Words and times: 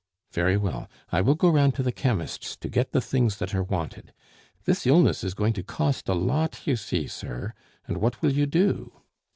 "Very 0.31 0.57
well; 0.57 0.89
I 1.11 1.21
will 1.21 1.35
go 1.35 1.47
round 1.51 1.75
to 1.75 1.83
the 1.83 1.91
chemist's 1.91 2.55
to 2.55 2.67
get 2.69 2.91
the 2.91 3.01
things 3.01 3.37
that 3.37 3.53
are 3.53 3.61
wanted; 3.61 4.13
this 4.65 4.87
illness 4.87 5.23
is 5.23 5.35
going 5.35 5.53
to 5.53 5.61
cost 5.63 6.09
a 6.09 6.15
lot, 6.15 6.65
you 6.65 6.75
see, 6.75 7.05
sir, 7.05 7.53
and 7.85 7.97
what 7.97 8.19
will 8.19 8.31
you 8.33 8.47
do?" 8.47 8.93